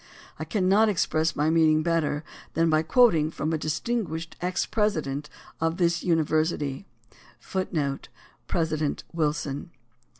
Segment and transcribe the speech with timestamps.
[0.39, 2.23] I cannot express my meaning better
[2.55, 9.03] than by quoting from a distinguished ex president of this university,^ who says * President
[9.13, 9.69] Wilson.